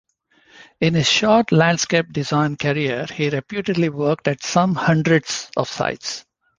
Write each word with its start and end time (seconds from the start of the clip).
In 0.79 0.95
his 0.95 1.07
short 1.07 1.51
landscape 1.51 2.11
design 2.11 2.55
career 2.57 3.05
he 3.13 3.29
reputedly 3.29 3.89
worked 3.89 4.27
at 4.27 4.41
"some 4.41 4.73
hundreds" 4.73 5.47
of 5.55 5.69
sites. 5.69 6.25